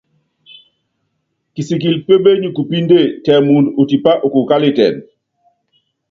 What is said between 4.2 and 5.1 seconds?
ukukukálitɛn.